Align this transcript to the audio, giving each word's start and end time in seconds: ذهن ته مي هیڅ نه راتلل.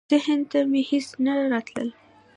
ذهن 0.11 0.39
ته 0.51 0.59
مي 0.71 0.81
هیڅ 0.91 1.07
نه 1.25 1.33
راتلل. 1.51 1.89